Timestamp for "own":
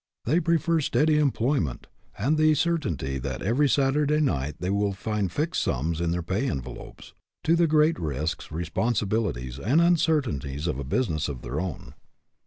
11.59-11.93